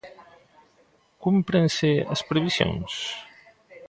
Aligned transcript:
Cúmprense 1.23 1.91
as 2.13 2.21
previsións? 2.29 2.91